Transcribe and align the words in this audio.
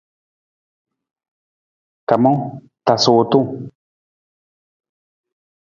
Kamang, 2.07 2.41
tasa 2.85 3.09
wutung. 3.15 3.47